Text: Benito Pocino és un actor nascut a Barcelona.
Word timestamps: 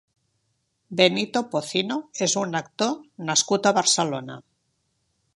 Benito 1.01 1.43
Pocino 1.51 1.97
és 2.27 2.35
un 2.43 2.59
actor 2.59 2.95
nascut 3.27 3.69
a 3.69 3.75
Barcelona. 3.81 4.39